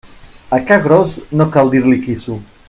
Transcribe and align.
A 0.49 0.59
ca 0.69 0.79
gros 0.87 1.13
no 1.37 1.47
cal 1.57 1.71
dir-li 1.77 2.01
quisso. 2.09 2.41